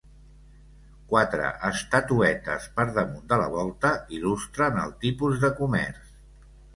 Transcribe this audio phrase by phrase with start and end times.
[1.09, 6.09] Quatre estatuetes per damunt de la volta il·lustren el tipus de comerç.